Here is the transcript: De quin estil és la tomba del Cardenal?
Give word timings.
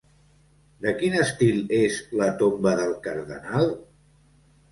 De 0.85 0.93
quin 1.01 1.17
estil 1.23 1.59
és 1.81 1.99
la 2.21 2.29
tomba 2.41 2.73
del 2.81 2.97
Cardenal? 3.07 3.69